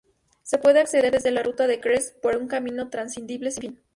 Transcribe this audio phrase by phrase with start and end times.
[0.41, 3.81] Se puede acceder desde la Ruta de Crest por un camino transitable sin fin.